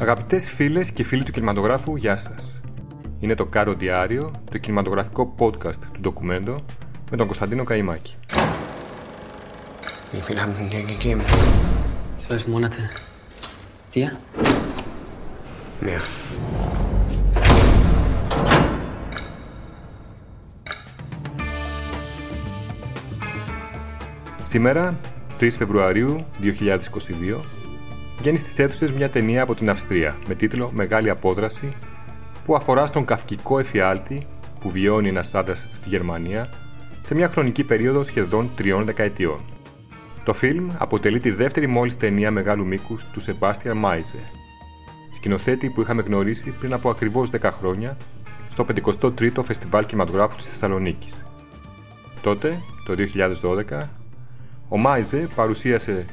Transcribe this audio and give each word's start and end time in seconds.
Αγαπητές 0.00 0.50
φίλες 0.50 0.92
και 0.92 1.04
φίλοι 1.04 1.22
του 1.22 1.32
κινηματογράφου, 1.32 1.96
γεια 1.96 2.16
σας. 2.16 2.60
Είναι 3.20 3.34
το 3.34 3.46
Κάρο 3.46 3.74
Διάριο, 3.74 4.30
το 4.50 4.58
κινηματογραφικό 4.58 5.34
podcast 5.38 5.76
του 5.92 6.00
ντοκουμέντο 6.00 6.64
με 7.10 7.16
τον 7.16 7.26
Κωνσταντίνο 7.26 7.64
Καϊμάκη. 7.64 8.16
Wie 10.12 10.22
viel 10.26 10.40
haben 10.40 10.54
denn 10.58 10.68
dir 10.72 10.84
gegeben? 10.94 11.22
Zwölf 12.22 12.44
Monate. 12.52 12.82
Dir? 13.94 14.10
Mehr. 15.80 16.00
Σήμερα, 24.42 24.98
3 25.40 25.50
Φεβρουαρίου 25.50 26.26
2022, 26.40 27.57
βγαίνεις 28.18 28.40
στις 28.40 28.58
αίθουσες 28.58 28.92
μια 28.92 29.10
ταινία 29.10 29.42
από 29.42 29.54
την 29.54 29.70
Αυστρία 29.70 30.16
με 30.26 30.34
τίτλο 30.34 30.70
«Μεγάλη 30.74 31.10
απόδραση» 31.10 31.76
που 32.44 32.56
αφορά 32.56 32.86
στον 32.86 33.04
καυκικό 33.04 33.58
εφιάλτη 33.58 34.26
που 34.60 34.70
βιώνει 34.70 35.08
ένας 35.08 35.34
άντρας 35.34 35.66
στη 35.72 35.88
Γερμανία 35.88 36.48
σε 37.02 37.14
μια 37.14 37.28
χρονική 37.28 37.64
περίοδο 37.64 38.02
σχεδόν 38.02 38.50
τριών 38.56 38.84
δεκαετιών. 38.84 39.40
Το 40.24 40.32
φιλμ 40.32 40.68
αποτελεί 40.78 41.20
τη 41.20 41.30
δεύτερη 41.30 41.66
μόλις 41.66 41.96
ταινία 41.96 42.30
μεγάλου 42.30 42.66
μήκους 42.66 43.04
του 43.04 43.20
Σεμπάστιαν 43.20 43.76
Μάιζε, 43.76 44.18
σκηνοθέτη 45.10 45.70
που 45.70 45.80
είχαμε 45.80 46.02
γνωρίσει 46.02 46.50
πριν 46.50 46.72
από 46.72 46.90
ακριβώς 46.90 47.30
10 47.40 47.50
χρόνια 47.52 47.96
στο 48.48 48.66
53ο 48.68 49.44
Φεστιβάλ 49.44 49.86
Κινηματογράφου 49.86 50.36
της 50.36 50.48
Θεσσαλονίκης. 50.48 51.26
Τότε, 52.22 52.60
το 52.84 52.94
2012, 52.94 53.88
ο 54.68 54.78
Μάιζε 54.78 55.28
παρουσίασε 55.34 56.04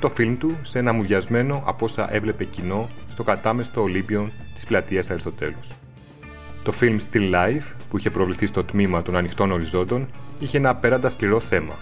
το 0.00 0.10
φιλμ 0.10 0.36
του 0.36 0.58
σε 0.62 0.78
ένα 0.78 0.92
μουδιασμένο 0.92 1.62
από 1.66 1.84
όσα 1.84 2.14
έβλεπε 2.14 2.44
κοινό 2.44 2.88
στο 3.08 3.22
κατάμεστο 3.22 3.82
Ολύμπιον 3.82 4.30
της 4.54 4.66
πλατείας 4.66 5.10
Αριστοτέλους. 5.10 5.68
Το 6.62 6.72
φιλμ 6.72 6.96
Still 7.12 7.34
Life, 7.34 7.74
που 7.90 7.98
είχε 7.98 8.10
προβληθεί 8.10 8.46
στο 8.46 8.64
τμήμα 8.64 9.02
των 9.02 9.16
ανοιχτών 9.16 9.52
οριζόντων, 9.52 10.08
είχε 10.38 10.56
ένα 10.56 10.68
απέραντα 10.68 11.08
σκληρό 11.08 11.40
θέμα. 11.40 11.74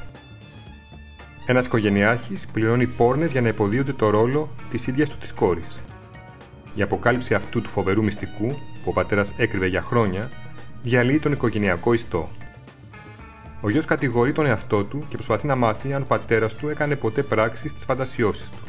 Ένας 1.46 1.66
οικογενειάρχης 1.66 2.46
πληρώνει 2.46 2.86
πόρνες 2.86 3.32
για 3.32 3.40
να 3.40 3.48
υποδίονται 3.48 3.92
το 3.92 4.10
ρόλο 4.10 4.50
της 4.70 4.86
ίδιας 4.86 5.10
του 5.10 5.16
της 5.18 5.32
κόρης. 5.32 5.82
Η 6.74 6.82
αποκάλυψη 6.82 7.34
αυτού 7.34 7.62
του 7.62 7.68
φοβερού 7.68 8.04
μυστικού, 8.04 8.46
που 8.48 8.90
ο 8.90 8.92
πατέρας 8.92 9.32
έκρυβε 9.36 9.66
για 9.66 9.82
χρόνια, 9.82 10.30
διαλύει 10.82 11.18
τον 11.18 11.32
οικογενειακό 11.32 11.92
ιστό. 11.92 12.28
Ο 13.60 13.70
γιος 13.70 13.84
κατηγορεί 13.84 14.32
τον 14.32 14.46
εαυτό 14.46 14.84
του 14.84 14.98
και 14.98 15.14
προσπαθεί 15.14 15.46
να 15.46 15.54
μάθει 15.54 15.92
αν 15.92 16.02
ο 16.02 16.04
πατέρας 16.08 16.54
του 16.54 16.68
έκανε 16.68 16.96
ποτέ 16.96 17.22
πράξει 17.22 17.68
στις 17.68 17.84
φαντασιώσεις 17.84 18.50
του. 18.50 18.62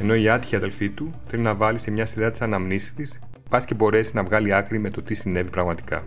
Ενώ 0.00 0.14
η 0.14 0.28
άτυχη 0.28 0.56
αδελφή 0.56 0.90
του 0.90 1.10
θέλει 1.26 1.42
να 1.42 1.54
βάλει 1.54 1.78
σε 1.78 1.90
μια 1.90 2.06
σειρά 2.06 2.30
τις 2.30 2.40
αναμνήσεις 2.40 2.94
της, 2.94 3.18
πας 3.50 3.64
και 3.64 3.74
μπορέσει 3.74 4.14
να 4.14 4.22
βγάλει 4.22 4.54
άκρη 4.54 4.78
με 4.78 4.90
το 4.90 5.02
τι 5.02 5.14
συνέβη 5.14 5.50
πραγματικά. 5.50 6.04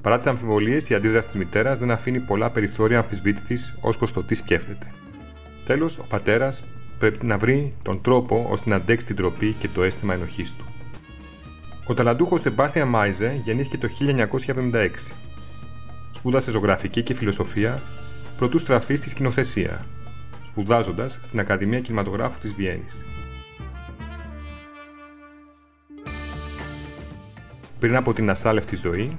Παρά 0.00 0.16
τις 0.16 0.26
αμφιβολίες, 0.26 0.88
η 0.88 0.94
αντίδραση 0.94 1.26
της 1.26 1.36
μητέρας 1.36 1.78
δεν 1.78 1.90
αφήνει 1.90 2.20
πολλά 2.20 2.50
περιθώρια 2.50 2.98
αμφισβήτητης 2.98 3.78
ως 3.80 3.96
προς 3.96 4.12
το 4.12 4.22
τι 4.22 4.34
σκέφτεται. 4.34 4.86
Τέλος, 5.64 5.98
ο 5.98 6.04
πατέρας 6.08 6.62
πρέπει 6.98 7.26
να 7.26 7.38
βρει 7.38 7.74
τον 7.82 8.00
τρόπο 8.00 8.46
ώστε 8.50 8.68
να 8.68 8.76
αντέξει 8.76 9.06
την 9.06 9.16
τροπή 9.16 9.52
και 9.52 9.68
το 9.68 9.82
αίσθημα 9.82 10.14
ενοχής 10.14 10.54
του. 10.56 10.64
Ο 11.86 11.94
ταλαντούχος 11.94 12.40
Σεμπάστιαν 12.40 12.88
Μάιζε 12.88 13.40
γεννήθηκε 13.44 13.78
το 13.78 13.88
1976. 13.88 14.88
Σπούδασε 16.28 16.50
ζωγραφική 16.50 17.02
και 17.02 17.14
φιλοσοφία 17.14 17.82
προτού 18.38 18.58
στραφεί 18.58 18.94
στη 18.94 19.08
σκηνοθεσία, 19.08 19.86
σπουδάζοντας 20.46 21.20
στην 21.22 21.40
Ακαδημία 21.40 21.80
Κινηματογράφου 21.80 22.38
της 22.40 22.52
Βιέννης. 22.52 23.04
Πριν 27.78 27.96
από 27.96 28.12
την 28.12 28.30
ασάλευτη 28.30 28.76
ζωή, 28.76 29.16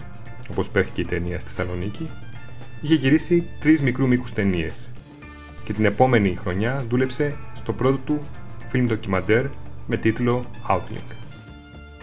όπως 0.49 0.69
παίχθηκε 0.69 1.01
η 1.01 1.05
ταινία 1.05 1.39
στη 1.39 1.51
Θεσσαλονίκη, 1.51 2.09
είχε 2.81 2.95
γυρίσει 2.95 3.43
τρεις 3.59 3.81
μικρού 3.81 4.07
μήκους 4.07 4.33
ταινίες 4.33 4.91
και 5.63 5.73
την 5.73 5.85
επόμενη 5.85 6.37
χρονιά 6.41 6.85
δούλεψε 6.89 7.35
στο 7.53 7.73
πρώτο 7.73 7.97
του 7.97 8.21
φιλμ 8.69 8.85
ντοκιμαντέρ 8.85 9.45
με 9.87 9.97
τίτλο 9.97 10.45
Outling. 10.69 11.13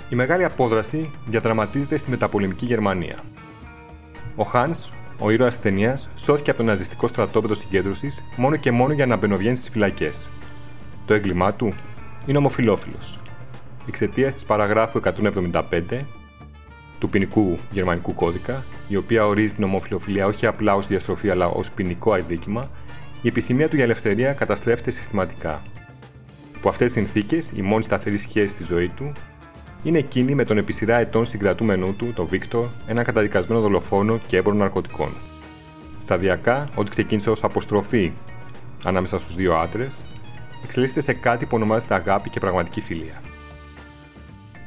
Η 0.09 0.14
μεγάλη 0.14 0.44
απόδραση 0.44 1.10
διαδραματίζεται 1.26 1.97
στη 1.97 2.10
μεταπολεμική 2.10 2.66
Γερμανία. 2.66 3.25
Ο 4.38 4.42
Χάνς, 4.44 4.88
ο 5.19 5.31
ήρωας 5.31 5.53
της 5.54 5.62
ταινίας, 5.62 6.09
σώθηκε 6.15 6.50
από 6.50 6.59
το 6.59 6.65
ναζιστικό 6.65 7.06
στρατόπεδο 7.06 7.54
συγκέντρωσης 7.54 8.22
μόνο 8.37 8.56
και 8.56 8.71
μόνο 8.71 8.93
για 8.93 9.06
να 9.06 9.16
μπαινοβγαίνει 9.16 9.56
στις 9.56 9.69
φυλακές. 9.69 10.31
Το 11.06 11.15
έγκλημά 11.15 11.54
του 11.54 11.72
είναι 12.27 12.38
ομοφυλόφιλος. 12.38 13.19
Εξαιτίας 13.88 14.34
της 14.34 14.44
παραγράφου 14.44 14.99
175 14.99 16.06
του 16.99 17.09
ποινικού 17.09 17.59
γερμανικού 17.71 18.15
κώδικα, 18.15 18.65
η 18.88 18.97
οποία 18.97 19.27
ορίζει 19.27 19.54
την 19.54 19.65
ομοφιλοφιλία 19.65 20.27
όχι 20.27 20.47
απλά 20.47 20.75
ως 20.75 20.87
διαστροφή 20.87 21.31
αλλά 21.31 21.47
ως 21.47 21.71
ποινικό 21.71 22.12
αδίκημα, 22.12 22.71
η 23.22 23.28
επιθυμία 23.28 23.69
του 23.69 23.77
για 23.77 23.84
ελευθερία 23.84 24.33
καταστρέφεται 24.33 24.91
συστηματικά. 24.91 25.62
Από 26.56 26.69
αυτές 26.69 26.93
τις 26.93 27.03
συνθήκες, 27.03 27.53
η 27.56 27.62
μόνη 27.62 27.84
σταθερή 27.84 28.16
σχέση 28.16 28.48
στη 28.48 28.65
ζωή 28.65 28.88
του 28.88 29.12
είναι 29.86 29.98
εκείνη 29.98 30.34
με 30.34 30.44
τον 30.44 30.58
επί 30.58 30.72
σειρά 30.72 30.97
ετών 30.97 31.24
συγκρατούμενού 31.24 31.94
του, 31.97 32.12
τον 32.14 32.26
Βίκτορ, 32.26 32.66
ένα 32.86 33.02
καταδικασμένο 33.02 33.60
δολοφόνο 33.60 34.20
και 34.26 34.36
έμπορο 34.36 34.56
ναρκωτικών. 34.56 35.08
Σταδιακά, 35.97 36.69
ό,τι 36.74 36.91
ξεκίνησε 36.91 37.30
ως 37.30 37.44
αποστροφή 37.44 38.12
ανάμεσα 38.84 39.19
στους 39.19 39.34
δύο 39.34 39.54
άντρες, 39.54 40.00
εξελίσσεται 40.64 41.00
σε 41.00 41.12
κάτι 41.12 41.47
που 41.47 41.56
ονομάζεται 41.56 41.94
αγάπη 41.94 42.30
και 42.30 42.41
πραγματική 42.41 42.80
φιλία. 42.80 43.20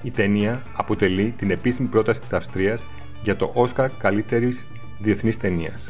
Η 0.04 0.12
ταινία 0.12 0.62
αποτελεί 0.76 1.34
την 1.38 1.52
επίσημη 1.52 1.88
πρόταση 1.88 2.20
της 2.20 2.34
Αυστρίας 2.34 2.86
για 3.24 3.36
το 3.36 3.52
Όσκαρ 3.54 3.90
καλύτερης 3.90 4.66
διεθνής 5.00 5.38
ταινίας. 5.38 5.90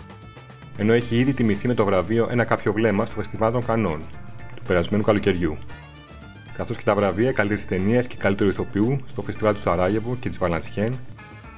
Ενώ 0.77 0.93
έχει 0.93 1.19
ήδη 1.19 1.33
τιμηθεί 1.33 1.67
με 1.67 1.73
το 1.73 1.85
βραβείο 1.85 2.27
ένα 2.31 2.43
κάποιο 2.43 2.73
βλέμμα 2.73 3.05
στο 3.05 3.15
Φεστιβάλ 3.15 3.51
των 3.51 3.65
Κανών 3.65 4.01
του 4.55 4.63
περασμένου 4.67 5.03
καλοκαιριού. 5.03 5.57
Καθώς 6.59 6.77
και 6.77 6.83
τα 6.83 6.95
βραβεία 6.95 7.31
καλύτερης 7.31 7.65
ταινίας 7.65 8.07
και 8.07 8.15
καλύτερου 8.17 8.49
ηθοποιού 8.49 8.97
στο 9.05 9.21
Φεστιβάλ 9.21 9.53
του 9.53 9.59
Σαράγεβο 9.59 10.17
και 10.19 10.29
της 10.29 10.37
Βαλανσιέν, 10.37 10.99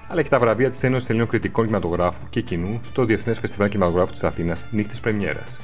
αλλά 0.07 0.21
και 0.21 0.29
τα 0.29 0.39
βραβεία 0.39 0.69
της 0.69 0.83
Ένωσης 0.83 1.09
Ελλήνων 1.09 1.27
Κριτικών 1.27 1.65
Κινηματογράφου 1.65 2.29
και 2.29 2.41
Κοινού 2.41 2.79
στο 2.83 3.05
Διεθνές 3.05 3.39
Φεστιβάλ 3.39 3.69
Κινηματογράφου 3.69 4.11
της 4.11 4.23
Αθήνας 4.23 4.65
νύχτης 4.71 4.99
Πρεμιέρας. 4.99 5.59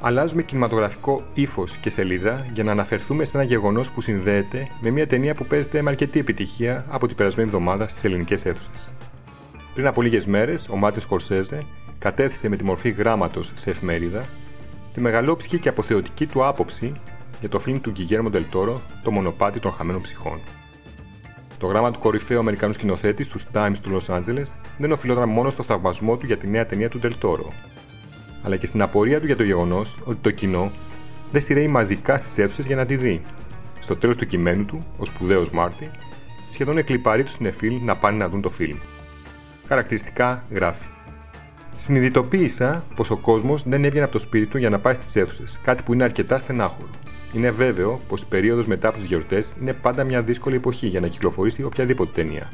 Αλλάζουμε 0.00 0.42
κινηματογραφικό 0.42 1.22
ύφος 1.34 1.76
και 1.76 1.90
σελίδα 1.90 2.46
για 2.54 2.64
να 2.64 2.70
αναφερθούμε 2.70 3.24
σε 3.24 3.36
ένα 3.36 3.46
γεγονός 3.46 3.90
που 3.90 4.00
συνδέεται 4.00 4.68
με 4.80 4.90
μια 4.90 5.06
ταινία 5.06 5.34
που 5.34 5.44
παίζεται 5.44 5.82
με 5.82 5.90
αρκετή 5.90 6.18
επιτυχία 6.18 6.84
από 6.88 7.06
την 7.06 7.16
περασμένη 7.16 7.48
εβδομάδα 7.48 7.88
στις 7.88 8.04
ελληνικές 8.04 8.44
αίθουσες. 8.46 8.92
Πριν 9.74 9.86
από 9.86 10.02
λίγες 10.02 10.26
μέρες, 10.26 10.68
ο 10.68 10.76
Μάτιο 10.76 11.02
Κορσέζε 11.08 11.62
κατέθεσε 11.98 12.48
με 12.48 12.56
τη 12.56 12.64
μορφή 12.64 12.90
γράμματος 12.90 13.52
σε 13.54 13.70
εφημερίδα 13.70 14.28
τη 14.94 15.00
μεγαλόψυχη 15.00 15.58
και 15.58 15.68
αποθεωτική 15.68 16.26
του 16.26 16.46
άποψη 16.46 16.92
για 17.40 17.48
το 17.48 17.58
φιλμ 17.58 17.80
του 17.80 17.90
Γκυγέρμο 17.90 18.30
Ντελτόρο, 18.30 18.80
Το 19.02 19.10
Μονοπάτι 19.10 19.60
των 19.60 19.72
Χαμένων 19.72 20.02
Ψυχών. 20.02 20.38
Το 21.58 21.66
γράμμα 21.66 21.90
του 21.90 21.98
κορυφαίου 21.98 22.38
Αμερικανού 22.38 22.72
σκηνοθέτη 22.72 23.28
του 23.28 23.38
Times 23.52 23.76
του 23.82 23.96
Los 23.96 24.14
Angeles 24.14 24.46
δεν 24.78 24.92
οφειλόταν 24.92 25.28
μόνο 25.28 25.50
στο 25.50 25.62
θαυμασμό 25.62 26.16
του 26.16 26.26
για 26.26 26.36
τη 26.36 26.46
νέα 26.46 26.66
ταινία 26.66 26.88
του 26.88 26.98
Ντελτόρο, 26.98 27.52
αλλά 28.42 28.56
και 28.56 28.66
στην 28.66 28.82
απορία 28.82 29.20
του 29.20 29.26
για 29.26 29.36
το 29.36 29.42
γεγονός 29.42 29.98
ότι 30.04 30.18
το 30.20 30.30
κοινό 30.30 30.70
δεν 31.30 31.40
σειραίει 31.40 31.68
μαζικά 31.68 32.16
στις 32.16 32.38
αίθουσες 32.38 32.66
για 32.66 32.76
να 32.76 32.86
τη 32.86 32.96
δει. 32.96 33.22
Στο 33.78 33.96
τέλος 33.96 34.16
του 34.16 34.26
κειμένου 34.26 34.64
του, 34.64 34.86
ο 34.98 35.04
σπουδαίος 35.04 35.50
Μάρτι, 35.50 35.90
σχεδόν 36.50 36.78
εκλυπαρεί 36.78 37.24
τους 37.24 37.32
συνεφίλ 37.32 37.80
να 37.82 37.96
πάνε 37.96 38.16
να 38.16 38.28
δουν 38.28 38.40
το 38.40 38.50
φιλμ. 38.50 38.76
Χαρακτηριστικά 39.66 40.44
γράφει. 40.50 40.86
Συνειδητοποίησα 41.82 42.84
πως 42.94 43.10
ο 43.10 43.16
κόσμος 43.16 43.62
δεν 43.62 43.84
έβγαινε 43.84 44.04
από 44.04 44.12
το 44.12 44.18
σπίτι 44.18 44.46
του 44.46 44.58
για 44.58 44.70
να 44.70 44.78
πάει 44.78 44.94
στις 44.94 45.16
αίθουσες, 45.16 45.60
κάτι 45.62 45.82
που 45.82 45.92
είναι 45.92 46.04
αρκετά 46.04 46.38
στενάχωρο. 46.38 46.88
Είναι 47.32 47.50
βέβαιο 47.50 48.00
πως 48.08 48.22
η 48.22 48.26
περίοδος 48.28 48.66
μετά 48.66 48.88
από 48.88 48.96
τις 48.96 49.06
γιορτές 49.06 49.52
είναι 49.60 49.72
πάντα 49.72 50.04
μια 50.04 50.22
δύσκολη 50.22 50.56
εποχή 50.56 50.86
για 50.86 51.00
να 51.00 51.06
κυκλοφορήσει 51.06 51.62
οποιαδήποτε 51.62 52.10
ταινία. 52.14 52.50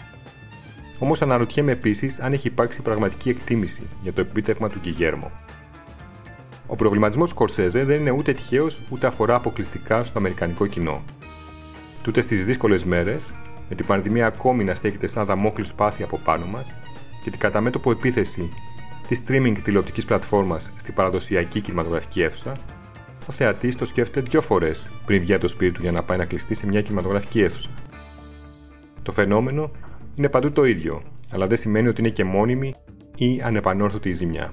Όμως 0.98 1.22
αναρωτιέμαι 1.22 1.72
επίσης 1.72 2.20
αν 2.20 2.32
έχει 2.32 2.46
υπάρξει 2.46 2.82
πραγματική 2.82 3.28
εκτίμηση 3.28 3.82
για 4.02 4.12
το 4.12 4.20
επίτευγμα 4.20 4.68
του 4.68 4.78
Γκυγέρμο. 4.82 5.30
Ο 6.66 6.76
προβληματισμός 6.76 7.28
του 7.28 7.34
Σκορσέζε 7.34 7.84
δεν 7.84 8.00
είναι 8.00 8.10
ούτε 8.10 8.32
τυχαίος 8.32 8.80
ούτε 8.90 9.06
αφορά 9.06 9.34
αποκλειστικά 9.34 10.04
στο 10.04 10.18
αμερικανικό 10.18 10.66
κοινό. 10.66 11.02
Τούτες 12.02 12.24
στι 12.24 12.36
δύσκολες 12.36 12.84
μέρες, 12.84 13.34
με 13.68 13.74
την 13.74 13.86
πανδημία 13.86 14.26
ακόμη 14.26 14.64
να 14.64 14.74
στέκεται 14.74 15.06
σαν 15.06 15.24
δαμόκλειο 15.24 15.66
σπάθη 15.66 16.02
από 16.02 16.18
πάνω 16.24 16.46
μας 16.46 16.74
και 17.24 17.30
την 17.30 17.40
καταμέτωπο 17.40 17.90
επίθεση 17.90 18.50
τη 19.08 19.22
streaming 19.26 19.56
τηλεοπτικής 19.62 20.04
πλατφόρμας 20.04 20.70
στην 20.76 20.94
παραδοσιακή 20.94 21.60
κινηματογραφική 21.60 22.22
αίθουσα, 22.22 22.56
ο 23.26 23.32
θεατής 23.32 23.76
το 23.76 23.84
σκέφτεται 23.84 24.28
δύο 24.30 24.40
φορές 24.40 24.90
πριν 25.06 25.20
βγει 25.20 25.32
από 25.32 25.42
το 25.42 25.48
σπίτι 25.48 25.72
του 25.72 25.82
για 25.82 25.92
να 25.92 26.02
πάει 26.02 26.18
να 26.18 26.24
κλειστεί 26.24 26.54
σε 26.54 26.66
μια 26.66 26.82
κινηματογραφική 26.82 27.40
αίθουσα. 27.40 27.70
Το 29.02 29.12
φαινόμενο 29.12 29.70
είναι 30.14 30.28
παντού 30.28 30.52
το 30.52 30.64
ίδιο, 30.64 31.02
αλλά 31.32 31.46
δεν 31.46 31.58
σημαίνει 31.58 31.88
ότι 31.88 32.00
είναι 32.00 32.10
και 32.10 32.24
μόνιμη 32.24 32.74
ή 33.16 33.40
ανεπανόρθωτη 33.42 34.08
η 34.08 34.12
ζημιά. 34.12 34.52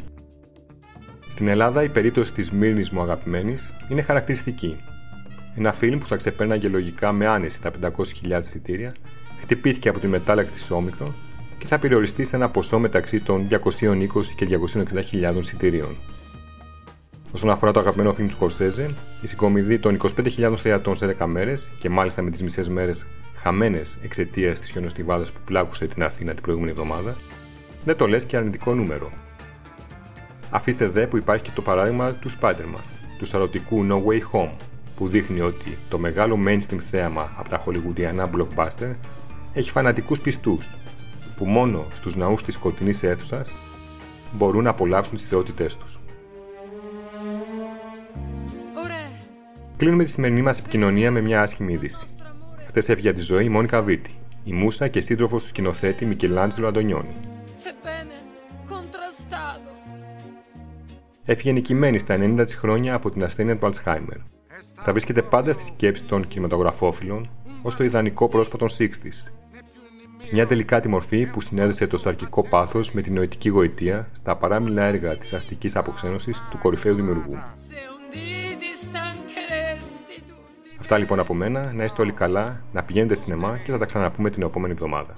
Στην 1.20 1.32
Στην 1.32 1.48
Ελλάδα 1.48 1.84
η 1.84 1.90
περίπτωση 1.90 2.34
της 2.34 2.52
Μύρνης 2.52 2.90
μου 2.90 3.02
αγαπημένης 3.02 3.72
είναι 3.90 4.02
χαρακτηριστική. 4.02 4.78
Ένα 5.56 5.74
φιλμ 5.74 6.00
που 6.00 6.08
θα 6.08 6.16
ξεπέρναγε 6.16 6.68
λογικά 6.68 7.12
με 7.12 7.28
άνεση 7.28 7.62
τα 7.62 7.72
500.000 7.82 8.40
εισιτήρια, 8.40 8.96
χτυπήθηκε 9.42 9.90
από 9.90 10.00
τη 10.00 10.08
μετάλλαξη 10.08 10.54
της 10.54 10.72
Όμικρον 10.72 11.14
και 11.64 11.70
θα 11.70 11.80
περιοριστεί 11.80 12.24
σε 12.24 12.36
ένα 12.36 12.50
ποσό 12.50 12.80
μεταξύ 12.80 13.20
των 13.20 13.48
220 13.50 13.58
και 14.36 14.48
260.000 15.34 15.40
εισιτηρίων. 15.40 15.96
Όσον 17.32 17.50
αφορά 17.50 17.72
το 17.72 17.80
αγαπημένο 17.80 18.14
φιλμ 18.14 18.28
του 18.28 18.34
Σκορσέζε, 18.34 18.94
η 19.22 19.28
συγκομιδή 19.28 19.80
των 19.80 19.98
25.000 20.18 20.56
θεατών 20.58 20.96
σε 20.96 21.16
10 21.20 21.26
μέρες 21.26 21.70
και 21.80 21.90
μάλιστα 21.90 22.22
με 22.22 22.30
τις 22.30 22.44
μισές 22.44 22.70
μέρες 22.70 23.06
χαμένες 23.36 23.98
εξαιτίας 24.04 24.60
της 24.60 24.72
χιονοστιβάδας 24.72 25.32
που 25.32 25.40
πλάκουσε 25.46 25.88
την 25.88 26.04
Αθήνα 26.04 26.34
την 26.34 26.42
προηγούμενη 26.42 26.72
εβδομάδα, 26.72 27.16
δεν 27.86 27.96
το 27.96 28.08
λες 28.08 28.26
και 28.26 28.38
αρνητικό 28.38 28.74
νούμερο. 28.74 29.12
Αφήστε 30.50 30.88
δε 30.88 31.08
που 31.08 31.18
υπάρχει 31.18 31.44
και 31.44 31.52
το 31.56 31.62
παράδειγμα 31.62 32.12
του 32.12 32.32
Spider-Man, 32.42 32.84
του 33.18 33.26
σαρωτικού 33.26 33.86
No 33.90 33.96
Way 33.96 34.20
Home, 34.32 34.52
που 34.96 35.08
δείχνει 35.08 35.42
ότι 35.42 35.78
το 35.90 35.98
μεγάλο 35.98 36.40
mainstream 36.48 36.80
θέαμα 36.80 37.32
από 37.38 37.50
τα 37.50 37.58
χολιγουδιανά 37.58 38.30
blockbuster 38.36 38.96
έχει 39.54 39.70
φανατικούς 39.70 40.20
πιστούς, 40.20 40.76
που 41.44 41.50
μόνο 41.50 41.88
στους 41.94 42.16
ναούς 42.16 42.44
της 42.44 42.54
σκοτεινής 42.54 43.04
αίθουσας 43.04 43.52
μπορούν 44.32 44.64
να 44.64 44.70
απολαύσουν 44.70 45.16
τις 45.16 45.26
θεότητές 45.26 45.78
τους. 45.78 46.00
Κλείνουμε 49.78 50.04
τη 50.04 50.12
σημερινή 50.12 50.42
μας 50.42 50.60
επικοινωνία 50.60 51.12
με 51.12 51.22
μια 51.22 51.42
άσχημη 51.42 51.74
είδηση. 51.74 52.08
Χθες 52.68 52.90
έφυγε 52.90 53.10
από 53.10 53.18
τη 53.18 53.24
ζωή 53.24 53.46
η 53.46 53.50
Μόνικα 53.50 53.82
Βίτη, 53.82 54.12
η 54.44 54.54
μουσα 54.54 54.88
και 54.88 55.02
σύντροφος 55.02 55.42
του 55.42 55.48
σκηνοθέτη 55.48 56.06
Μικελάντζελο 56.06 56.68
Αντωνιόνι. 56.68 57.14
Έφυγε 61.26 61.52
νικημένη 61.52 61.98
στα 61.98 62.16
90 62.16 62.42
της 62.46 62.56
χρόνια 62.56 62.94
από 62.94 63.12
την 63.12 63.24
ασθένεια 63.24 63.58
του 63.58 63.66
Αλτσχάιμερ. 63.66 64.18
Θα 64.84 64.92
βρίσκεται 64.92 65.22
πάντα 65.22 65.54
στη 65.54 65.64
σκέψη 65.66 66.04
των 66.04 66.28
κινηματογραφόφιλων 66.28 67.30
ως 67.62 67.76
το 67.76 67.84
ιδανικό 67.84 68.30
πρόσωπο 68.30 68.58
των 68.58 68.68
60 68.80 68.86
Μια 70.32 70.48
τελικάτη 70.48 70.88
μορφή 70.88 71.26
που 71.26 71.42
συνέδεσε 71.42 71.88
το 71.88 71.98
σαρκικό 71.98 72.50
πάθος 72.50 72.92
με 72.92 73.02
την 73.02 73.14
νοητική 73.14 73.50
γοητεία 73.50 74.10
στα 74.12 74.36
παράμιλα 74.36 74.84
έργα 74.84 75.18
της 75.18 75.34
αστικής 75.34 75.76
αποξένωσης 75.76 76.44
του 76.50 76.58
κορυφαίου 76.58 76.96
δημιουργού. 76.96 77.38
Αυτά 80.80 80.98
λοιπόν 80.98 81.20
από 81.20 81.34
μένα. 81.34 81.72
Να 81.74 81.84
είστε 81.84 82.02
όλοι 82.02 82.12
καλά, 82.12 82.64
να 82.72 82.84
πηγαίνετε 82.84 83.16
σινεμά 83.16 83.58
και 83.58 83.72
θα 83.72 83.78
τα 83.78 83.86
ξαναπούμε 83.86 84.30
την 84.30 84.42
επόμενη 84.42 84.74
εβδομάδα. 84.74 85.16